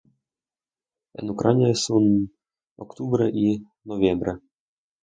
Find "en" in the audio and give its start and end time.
1.13-1.29